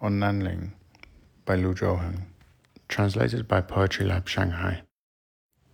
[0.00, 0.70] on Nanling
[1.44, 2.22] by Lu Zhouheng.
[2.86, 4.82] Translated by Poetry Lab Shanghai.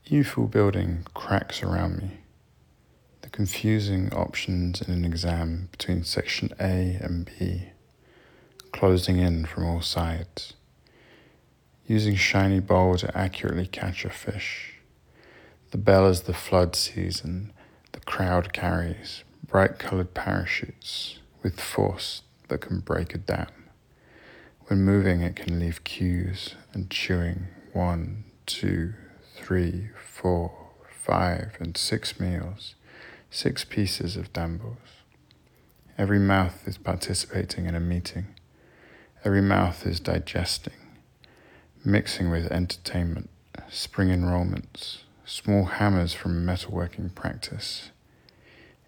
[0.08, 2.10] Yifu building cracks around me.
[3.20, 7.68] The confusing options in an exam between section A and B,
[8.72, 10.54] closing in from all sides.
[11.86, 14.76] Using shiny bowl to accurately catch a fish.
[15.70, 17.52] The bell is the flood season.
[17.92, 23.63] The crowd carries bright colored parachutes with force that can break a dam.
[24.68, 28.94] When moving, it can leave cues and chewing one, two,
[29.36, 30.52] three, four,
[30.88, 32.74] five, and six meals,
[33.30, 35.02] six pieces of dambos.
[35.98, 38.28] Every mouth is participating in a meeting.
[39.22, 40.72] Every mouth is digesting,
[41.84, 43.28] mixing with entertainment,
[43.68, 47.90] spring enrollments, small hammers from metalworking practice.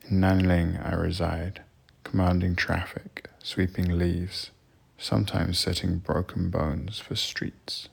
[0.09, 1.61] In Nanling I reside,
[2.03, 4.53] commanding traffic, sweeping leaves
[4.99, 7.89] sometimes setting broken bones for streets.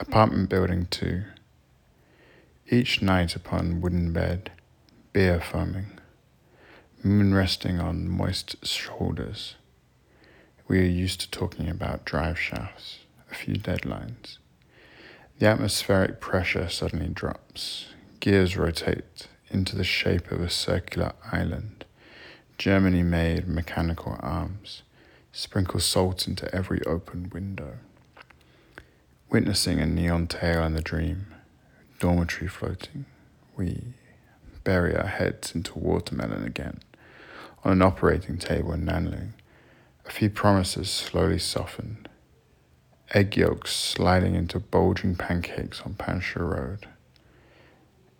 [0.00, 1.22] Apartment building 2.
[2.68, 4.50] Each night upon wooden bed,
[5.12, 5.98] beer foaming,
[7.02, 9.54] moon resting on moist shoulders.
[10.66, 13.00] We are used to talking about drive shafts,
[13.30, 14.38] a few deadlines.
[15.38, 17.86] The atmospheric pressure suddenly drops.
[18.20, 21.75] Gears rotate into the shape of a circular island.
[22.58, 24.82] Germany made mechanical arms
[25.30, 27.74] sprinkle salt into every open window.
[29.30, 31.26] Witnessing a neon tail in the dream,
[31.98, 33.04] dormitory floating,
[33.56, 33.82] we
[34.64, 36.80] bury our heads into watermelon again.
[37.62, 39.32] On an operating table in Nanling,
[40.06, 42.08] a few promises slowly softened.
[43.12, 46.88] Egg yolks sliding into bulging pancakes on Pansha Road.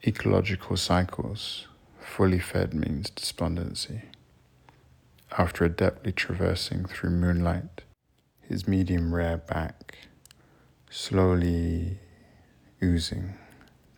[0.06, 4.02] Ecological cycles, fully fed means despondency
[5.36, 7.82] after adeptly traversing through moonlight,
[8.40, 9.98] his medium rare back
[10.90, 11.98] slowly
[12.82, 13.34] oozing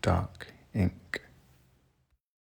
[0.03, 1.23] dark ink.